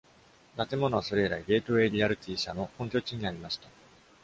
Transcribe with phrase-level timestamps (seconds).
[0.57, 3.69] 建物はそれ以来、ゲイトウェイ・リアルティ社の本拠地になりました。